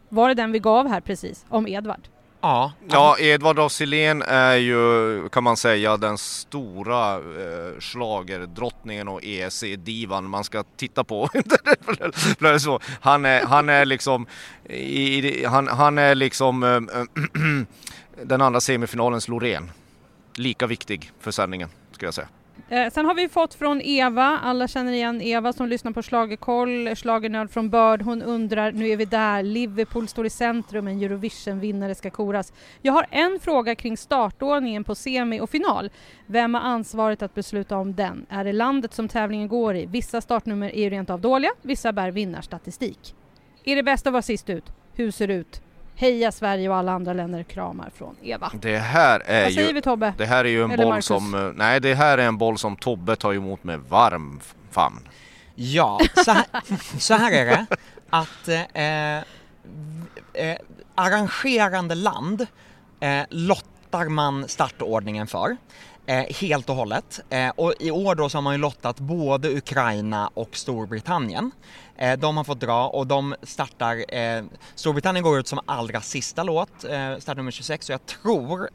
[0.09, 2.07] Var det den vi gav här precis, om Edvard?
[2.41, 2.71] Ja.
[2.89, 10.29] Ja, Edvard af Sillén är ju kan man säga den stora eh, schlagerdrottningen och ESC-divan
[10.29, 11.29] man ska titta på.
[13.01, 14.27] Han, är, han är liksom,
[14.69, 16.79] i, i- han, han är liksom eh,
[18.23, 19.71] den andra semifinalens Loreen.
[20.35, 22.27] Lika viktig för sändningen, skulle jag säga.
[22.69, 26.95] Eh, sen har vi fått från Eva, alla känner igen Eva som lyssnar på Schlagerkoll,
[26.95, 28.01] Schlagernörd från Börd.
[28.01, 32.53] Hon undrar, nu är vi där, Liverpool står i centrum, en Eurovision-vinnare ska koras.
[32.81, 35.89] Jag har en fråga kring startordningen på semi och final.
[36.25, 38.25] Vem har ansvaret att besluta om den?
[38.29, 39.85] Är det landet som tävlingen går i?
[39.85, 43.15] Vissa startnummer är ju rent av dåliga, vissa bär vinnarstatistik.
[43.63, 44.65] Är det bäst att vara sist ut?
[44.93, 45.61] Hur ser det ut?
[45.99, 48.51] Heja Sverige och alla andra länder, kramar från Eva.
[48.61, 49.73] Det här är Vad säger ju...
[49.73, 50.13] vi Tobbe?
[50.17, 51.05] Det här är ju en Eller boll Marcus?
[51.05, 51.33] som...
[51.33, 54.39] eh, Nej, det här är en boll som Tobbe tar emot med varm
[54.71, 55.07] famn.
[55.55, 56.45] Ja, så här,
[56.99, 57.65] så här är det
[58.09, 59.17] att eh,
[60.49, 60.57] eh,
[60.95, 62.47] arrangerande land
[62.99, 65.57] eh, lottar man startordningen för.
[66.09, 67.19] Eh, helt och hållet.
[67.29, 71.51] Eh, och i år då så har man ju lottat både Ukraina och Storbritannien.
[71.97, 74.43] Eh, de har fått dra och de startar, eh,
[74.75, 78.69] Storbritannien går ut som allra sista låt, eh, startnummer 26 och jag tror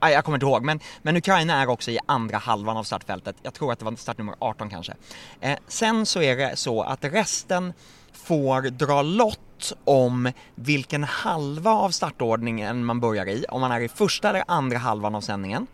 [0.00, 3.36] jag kommer inte ihåg, men, men Ukraina är också i andra halvan av startfältet.
[3.42, 4.94] Jag tror att det var startnummer 18 kanske.
[5.40, 7.72] Eh, sen så är det så att resten
[8.12, 13.88] får dra lott om vilken halva av startordningen man börjar i, om man är i
[13.88, 15.66] första eller andra halvan av sändningen.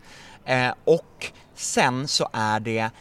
[0.45, 2.91] Eh, och sen så är det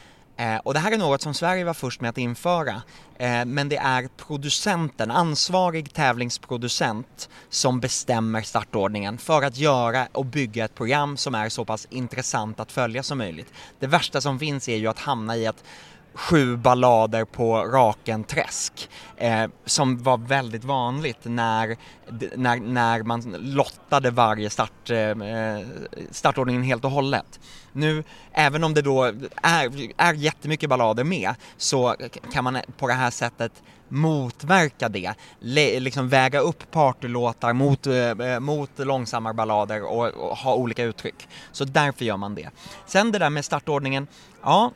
[0.41, 2.83] Eh, och det här är något som Sverige var först med att införa.
[3.19, 10.65] Eh, men det är producenten, ansvarig tävlingsproducent, som bestämmer startordningen för att göra och bygga
[10.65, 13.53] ett program som är så pass intressant att följa som möjligt.
[13.79, 15.65] Det värsta som finns är ju att hamna i att
[16.15, 21.77] sju ballader på raken träsk eh, som var väldigt vanligt när,
[22.37, 25.67] när, när man lottade varje start, eh, eh,
[26.11, 27.41] startordningen helt och hållet.
[27.73, 29.05] Nu, även om det då
[29.43, 31.97] är, är jättemycket ballader med så
[32.33, 33.53] kan man på det här sättet
[33.89, 40.37] motverka det, Le, liksom väga upp partylåtar mot, eh, eh mot långsammare ballader och, och
[40.37, 41.29] ha olika uttryck.
[41.53, 42.51] Så därför gör man det.
[42.87, 44.07] Sen det där med startordningen,
[44.43, 44.73] ja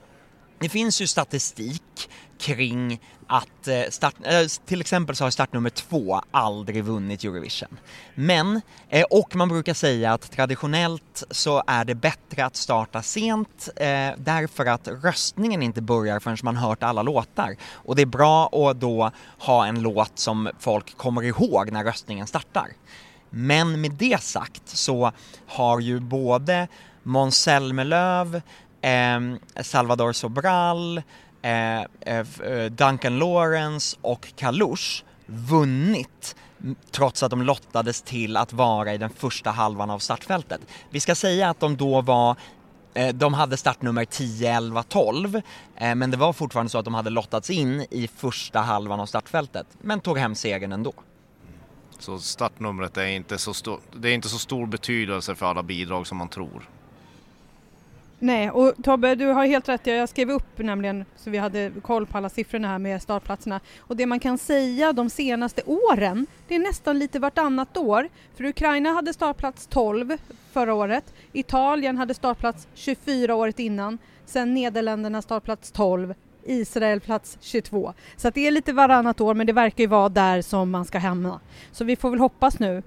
[0.58, 6.20] det finns ju statistik kring att eh, start, eh, till exempel så har startnummer två
[6.30, 7.78] aldrig vunnit Eurovision.
[8.14, 13.68] Men, eh, och man brukar säga att traditionellt så är det bättre att starta sent
[14.16, 17.56] därför att röstningen inte börjar förrän man hört alla låtar.
[17.72, 22.26] Och det är bra att då ha en låt som folk kommer ihåg när röstningen
[22.26, 22.68] startar.
[23.30, 25.12] Men med det sagt så
[25.46, 26.68] har ju både
[27.02, 28.40] Måns Zelmerlöw
[28.86, 31.02] Ehm, Salvador Sobral,
[31.42, 31.86] eh, eh,
[32.44, 36.36] eh, Duncan Lawrence och Kalush vunnit
[36.90, 40.60] trots att de lottades till att vara i den första halvan av startfältet.
[40.90, 42.36] Vi ska säga att de då var
[43.14, 45.40] de hade startnummer 10, 11, 12
[45.78, 49.66] men det var fortfarande så att de hade lottats in i första halvan av startfältet
[49.80, 50.92] men tog hem segern ändå.
[51.98, 56.06] Så startnumret är inte så, stor, det är inte så stor betydelse för alla bidrag
[56.06, 56.68] som man tror.
[58.18, 59.86] Nej, och Tobbe du har helt rätt.
[59.86, 63.60] Jag skrev upp nämligen så vi hade koll på alla siffrorna här med startplatserna.
[63.78, 68.08] Och det man kan säga de senaste åren, det är nästan lite vartannat år.
[68.36, 70.16] För Ukraina hade startplats 12
[70.52, 71.14] förra året.
[71.32, 73.98] Italien hade startplats 24 året innan.
[74.26, 76.14] Sen Nederländerna startplats 12.
[76.46, 77.94] Israel plats 22.
[78.16, 80.84] Så att det är lite varannat år men det verkar ju vara där som man
[80.84, 81.40] ska hamna.
[81.72, 82.82] Så vi får väl hoppas nu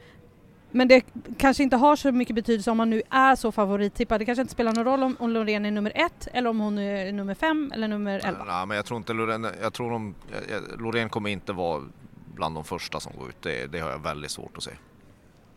[0.77, 1.05] men det
[1.37, 4.21] kanske inte har så mycket betydelse om man nu är så favorittippad.
[4.21, 6.77] Det kanske inte spelar någon roll om, om Loreen är nummer ett eller om hon
[6.77, 8.43] är nummer fem eller nummer elva.
[8.43, 10.15] Nej, men jag tror inte Loreen, jag tror de,
[10.79, 11.83] Loreen kommer inte vara
[12.35, 13.41] bland de första som går ut.
[13.41, 14.71] Det, det har jag väldigt svårt att se.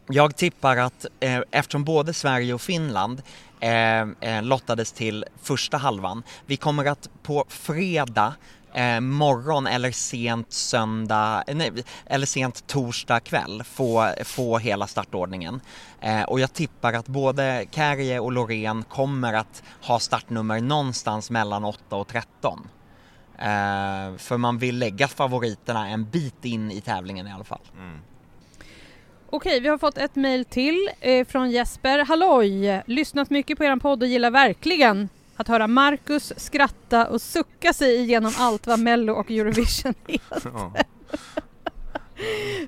[0.08, 3.22] Jag tippar att eh, eftersom både Sverige och Finland
[3.60, 8.34] eh, eh, lottades till första halvan, vi kommer att på fredag
[8.74, 11.72] eh, morgon eller sent söndag, eh, nej,
[12.06, 15.60] eller sent torsdag kväll få, få hela startordningen.
[16.00, 21.64] Eh, och jag tippar att både Kärje och Loreen kommer att ha startnummer någonstans mellan
[21.64, 22.68] 8 och 13.
[23.38, 27.62] Eh, för man vill lägga favoriterna en bit in i tävlingen i alla fall.
[27.76, 27.98] Mm.
[29.32, 32.04] Okej, vi har fått ett mejl till eh, från Jesper.
[32.04, 32.82] Halloj!
[32.86, 35.08] Lyssnat mycket på er podd och gillar verkligen
[35.40, 40.50] att höra Marcus skratta och sucka sig igenom allt vad Mello och Eurovision heter.
[40.54, 40.72] Ja.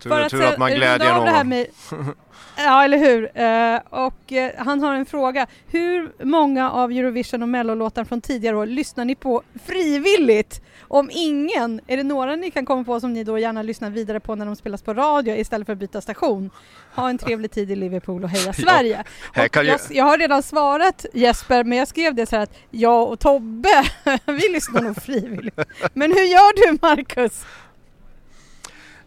[0.01, 1.49] Tur, För att, tur att man glädjer någon.
[1.49, 1.67] Med,
[2.57, 3.23] ja, eller hur.
[3.23, 5.47] Uh, och uh, han har en fråga.
[5.67, 10.61] Hur många av Eurovision och Mello-låtar från tidigare år lyssnar ni på frivilligt?
[10.81, 14.21] Om ingen, är det några ni kan komma på som ni då gärna lyssnar vidare
[14.21, 16.51] på när de spelas på radio istället för att byta station?
[16.95, 19.05] Ha en trevlig tid i Liverpool och heja Sverige!
[19.35, 22.57] Ja, och jag, jag, har redan svarat Jesper, men jag skrev det så här att
[22.71, 23.85] jag och Tobbe,
[24.27, 25.59] vi lyssnar nog frivilligt.
[25.95, 27.45] Men hur gör du Marcus?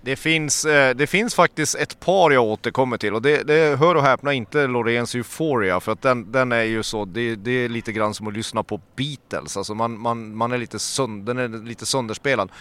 [0.05, 3.95] Det finns, eh, det finns faktiskt ett par jag återkommer till och det, det hör
[3.95, 7.69] och häpna inte Loreens Euphoria för att den, den är ju så, det, det, är
[7.69, 11.53] lite grann som att lyssna på Beatles, alltså man, man, man är lite sönder, den
[11.53, 12.51] är lite sönderspelad.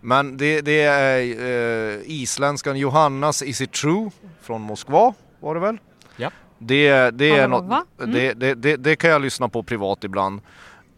[0.00, 4.10] Men det, det är eh, isländskan Johannas Is It True
[4.42, 5.78] från Moskva var det väl?
[6.16, 6.30] Ja.
[6.58, 8.12] Det, det, är något, mm.
[8.12, 10.40] det, det, det, det kan jag lyssna på privat ibland.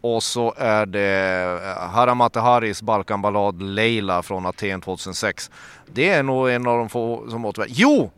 [0.05, 5.51] Och så är det eh, Haramate Haris Balkanballad Leila från Aten 2006.
[5.93, 7.75] Det är nog en av de få som återvänder.
[7.77, 8.11] Jo!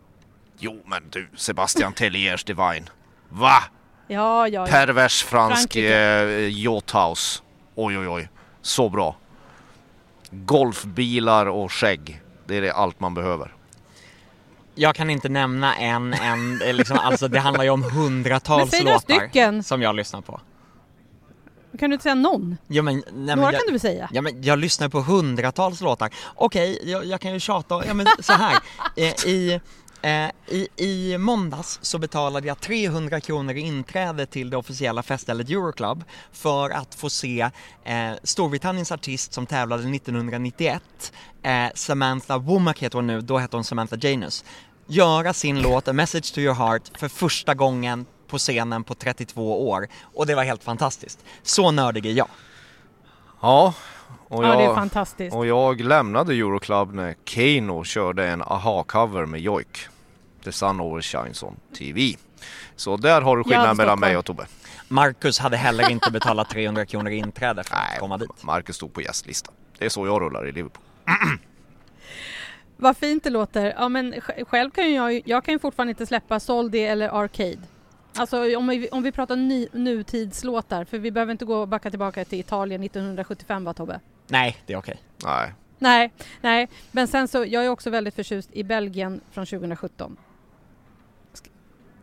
[0.57, 2.89] Jo men du, Sebastian Telliers Divine.
[3.29, 3.63] Va?
[4.07, 4.65] Ja, ja, ja.
[4.65, 7.41] Pervers fransk eh, yachthouse.
[7.75, 8.29] Oj, oj, oj.
[8.61, 9.15] Så bra.
[10.31, 12.21] Golfbilar och skägg.
[12.47, 13.53] Det är det allt man behöver.
[14.75, 19.63] Jag kan inte nämna en, en liksom, alltså det handlar ju om hundratals låtar stycken.
[19.63, 20.41] som jag lyssnar på.
[21.77, 22.57] Kan du inte säga någon?
[22.67, 24.09] Ja, men, nej, Några jag, kan du väl säga?
[24.11, 26.09] Ja, men jag lyssnar på hundratals låtar.
[26.35, 28.59] Okej, jag, jag, kan ju tjata, ja men så här.
[28.97, 29.59] Eh, I,
[30.01, 35.49] eh, i, I måndags så betalade jag 300 kronor i inträde till det officiella feststället
[35.49, 37.49] Euroclub för att få se
[37.83, 40.83] eh, Storbritanniens artist som tävlade 1991,
[41.43, 44.45] eh, Samantha Womack heter hon nu, då hette hon Samantha Janus,
[44.87, 49.69] göra sin låt A Message to Your Heart för första gången på scenen på 32
[49.69, 51.19] år och det var helt fantastiskt.
[51.43, 52.27] Så nördig är jag.
[53.41, 53.73] Ja,
[54.27, 55.35] och jag, ja, det är fantastiskt.
[55.35, 59.87] Och jag lämnade Euroclub när Kano körde en aha-cover med Joik.
[60.43, 62.15] The Sun Overshines on TV.
[62.75, 64.45] Så där har du skillnaden mellan mig och Tobbe.
[64.87, 68.43] Marcus hade heller inte betalat 300 kronor i inträde för att komma dit.
[68.43, 69.51] Marcus stod på gästlista.
[69.77, 70.83] Det är så jag rullar i Liverpool.
[72.77, 73.73] Vad fint det låter.
[73.77, 74.15] Ja men
[74.47, 77.57] själv kan jag, jag kan ju fortfarande inte släppa Soldi eller Arcade.
[78.17, 82.25] Alltså om vi, om vi pratar ny, nutidslåtar, för vi behöver inte gå backa tillbaka
[82.25, 83.99] till Italien 1975 va Tobbe?
[84.27, 85.01] Nej, det är okej.
[85.23, 85.53] Nej.
[85.79, 90.17] Nej, nej, men sen så, jag är också väldigt förtjust i Belgien från 2017.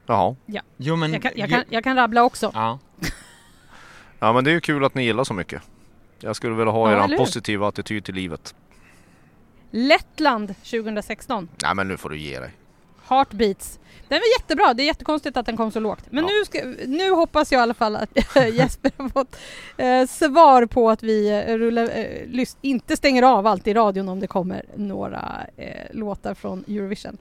[0.07, 0.37] Jaha.
[0.46, 0.62] Ja.
[0.77, 2.51] Jo, men, jag, kan, jag, kan, jag kan rabbla också.
[2.55, 2.79] Ja.
[4.18, 5.62] ja men det är ju kul att ni gillar så mycket.
[6.20, 8.55] Jag skulle vilja ha ja, er positiva attityd till livet.
[9.70, 11.48] Lettland 2016.
[11.62, 12.51] Nej men nu får du ge dig.
[13.12, 13.79] Heartbeats.
[14.09, 16.05] Den var jättebra, det är jättekonstigt att den kom så lågt.
[16.11, 16.31] Men ja.
[16.31, 18.11] nu, ska, nu hoppas jag i alla fall att
[18.53, 19.37] Jesper har fått
[19.77, 24.20] eh, svar på att vi eh, rullar, eh, inte stänger av allt i radion om
[24.20, 27.18] det kommer några eh, låtar från Eurovision.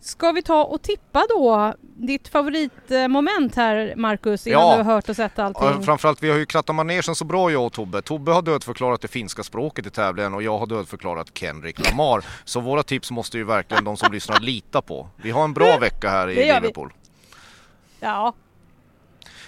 [0.00, 4.76] Ska vi ta och tippa då ditt favoritmoment här Marcus innan ja.
[4.76, 5.64] du har hört och sett allting?
[5.64, 8.02] Ja, framförallt vi har ju krattat manegen så bra jag och Tobbe.
[8.02, 12.24] Tobbe har dödförklarat det finska språket i tävlingen och jag har dödförklarat Kendrick Lamar.
[12.44, 15.08] så våra tips måste ju verkligen de som lyssnar lita på.
[15.16, 16.92] Vi har en bra vecka här i Liverpool.
[16.96, 18.06] Vi.
[18.06, 18.34] Ja.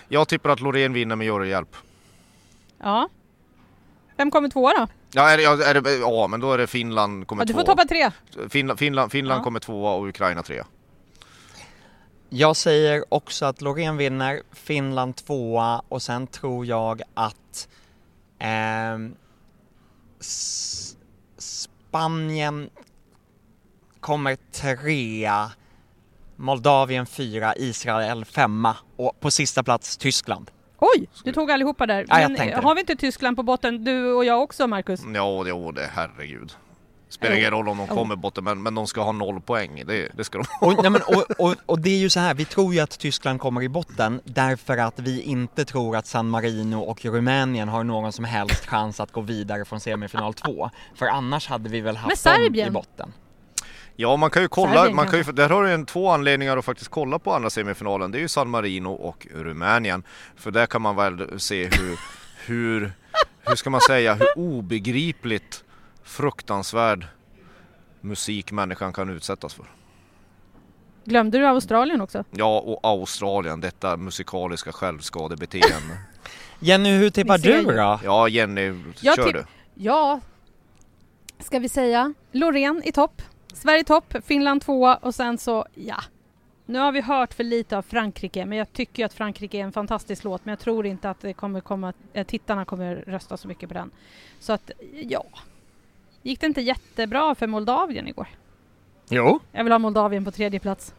[0.08, 1.76] Jag tippar att Loreen vinner med juryhjälp.
[2.78, 3.08] Ja.
[4.18, 4.86] Vem kommer tvåa då?
[5.12, 7.52] Ja, är det, är det, ja, men då är det Finland kommer ja, tvåa.
[7.62, 8.10] Du får toppa tre.
[8.48, 9.44] Finland, Finland, Finland ja.
[9.44, 10.66] kommer tvåa och Ukraina trea.
[12.28, 17.68] Jag säger också att Loreen vinner, Finland tvåa och sen tror jag att
[20.20, 20.96] S-
[21.38, 22.70] Spanien
[24.00, 25.52] kommer trea,
[26.36, 30.50] Moldavien fyra, Israel femma och på sista plats Tyskland.
[30.78, 32.04] Oj, du tog allihopa där.
[32.08, 35.00] Ja, jag Men tänkte har vi inte Tyskland på botten, du och jag också Marcus?
[35.14, 36.52] Ja, jo, det herregud.
[37.10, 39.82] Spelar ingen roll om de kommer botten, men, men de ska ha noll poäng.
[39.86, 40.66] Det, det ska de ha.
[40.66, 42.98] Och, nej men, och, och, och det är ju så här, vi tror ju att
[42.98, 47.84] Tyskland kommer i botten därför att vi inte tror att San Marino och Rumänien har
[47.84, 50.70] någon som helst chans att gå vidare från semifinal 2.
[50.94, 52.72] För annars hade vi väl haft dem i Serbien?
[52.72, 53.12] botten.
[54.00, 54.90] Ja, man kan ju kolla.
[54.90, 58.10] Man kan ju, där har du en, två anledningar att faktiskt kolla på andra semifinalen.
[58.10, 60.02] Det är ju San Marino och Rumänien.
[60.36, 61.98] För där kan man väl se hur,
[62.46, 62.92] hur,
[63.40, 65.64] hur ska man säga, hur obegripligt
[66.02, 67.06] fruktansvärd
[68.00, 69.66] musik människan kan utsättas för.
[71.04, 72.24] Glömde du Australien också?
[72.30, 75.98] Ja, och Australien, detta musikaliska självskadebeteende.
[76.60, 77.72] Jenny, hur tippar du då?
[78.04, 79.44] Ja, Jenny, Jag kör du.
[79.74, 80.20] Ja,
[81.38, 83.22] ska vi säga Loreen i topp,
[83.52, 85.96] Sverige topp, Finland tvåa och sen så, ja.
[86.66, 89.62] Nu har vi hört för lite av Frankrike, men jag tycker ju att Frankrike är
[89.62, 93.36] en fantastisk låt, men jag tror inte att det kommer komma, eh, tittarna kommer rösta
[93.36, 93.90] så mycket på den.
[94.40, 95.24] Så att, ja.
[96.22, 98.28] Gick det inte jättebra för Moldavien igår?
[99.08, 99.40] Jo.
[99.52, 100.94] Jag vill ha Moldavien på tredje plats.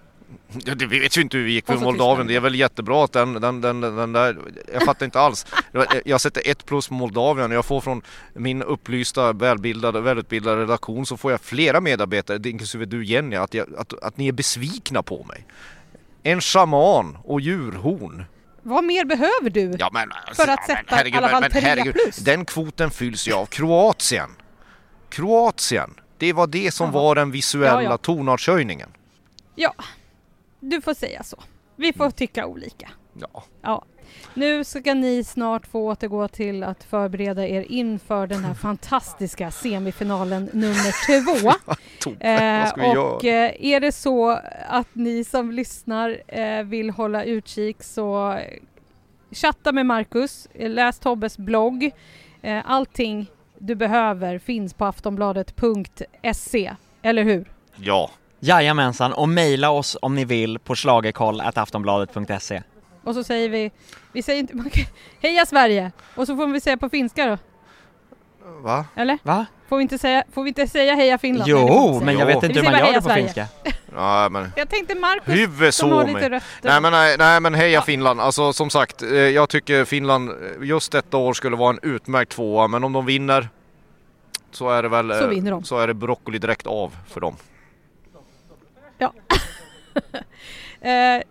[0.66, 2.28] Ja, det vet ju inte hur vi gick för Moldavien.
[2.28, 4.38] Det är väl jättebra att den, den, den, den där...
[4.74, 5.46] Jag fattar inte alls.
[6.06, 7.52] Jag sätter ett plus på Moldavien.
[7.52, 8.02] Jag får från
[8.34, 13.76] min upplysta, välbildade, välutbildade redaktion så får jag flera medarbetare, inklusive du Jenny, att, jag,
[13.78, 15.46] att, att ni är besvikna på mig.
[16.24, 18.26] En shaman och djurhorn.
[18.62, 19.76] Vad mer behöver du?
[19.80, 22.18] Ja, men, För att ja, men sätta i alla fall trea plus.
[22.18, 24.30] Den kvoten fylls ju av Kroatien.
[25.10, 25.90] Kroatien.
[26.18, 27.04] Det var det som Jaha.
[27.04, 27.98] var den visuella Ja, ja.
[27.98, 28.90] tonartshöjningen.
[29.56, 29.74] Ja,
[30.60, 31.44] du får säga så.
[31.76, 32.90] Vi får tycka olika.
[33.14, 33.44] Ja.
[33.62, 33.86] Ja.
[34.34, 40.50] Nu ska ni snart få återgå till att förbereda er inför den här fantastiska semifinalen
[40.54, 41.06] nummer
[41.42, 41.52] två.
[42.80, 43.46] Vi och göra?
[43.48, 48.60] eh, är det så att ni som lyssnar eh, vill hålla utkik så eh,
[49.32, 51.92] chatta med Marcus, eh, läs Tobbes blogg.
[52.42, 57.52] Eh, allting du behöver finns på aftonbladet.se, eller hur?
[57.76, 58.12] Ja.
[58.40, 62.62] Jajamensan, och mejla oss om ni vill på schlagerkoll.aftonbladet.se
[63.04, 63.72] Och så säger vi,
[64.12, 64.86] vi säger inte, man kan-
[65.22, 65.92] heja Sverige!
[66.16, 67.38] Och så får vi säga på finska då,
[68.62, 68.86] Va?
[68.96, 69.18] eller?
[69.24, 69.46] Va?
[69.70, 71.50] Får vi inte säga, får vi inte säga heja Finland?
[71.50, 73.46] Jo, men jag vet inte hur man gör det på finska.
[73.96, 74.52] Ja, men...
[74.56, 76.70] Jag tänkte Marcus som har lite rötter.
[76.70, 78.22] Nej men, nej, nej men heja Finland.
[78.22, 80.36] Alltså som sagt, eh, jag tycker Finland eh,
[80.68, 82.68] just detta år skulle vara en utmärkt tvåa.
[82.68, 83.50] Men om de vinner
[84.52, 85.64] så är det väl Så eh, vinner de.
[85.64, 87.36] så är det broccoli direkt av för dem.
[90.82, 91.22] Eh,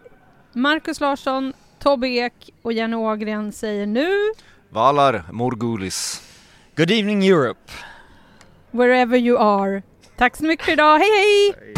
[0.53, 4.11] Marcus Larsson, Tobbe Ek och Jenny Ågren säger nu
[4.69, 6.23] Valar Morgulis.
[6.77, 7.73] Good evening Europe!
[8.71, 9.83] wherever you are.
[10.16, 11.75] Tack så mycket för idag, hej hej!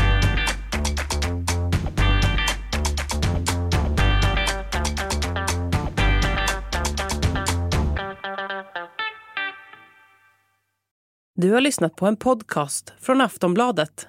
[11.34, 14.08] Du har lyssnat på en podcast från Aftonbladet.